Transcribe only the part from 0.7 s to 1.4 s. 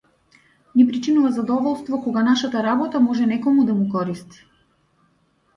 Ни причинува